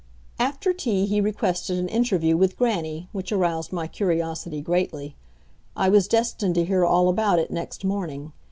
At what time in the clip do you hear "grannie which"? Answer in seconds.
2.57-3.31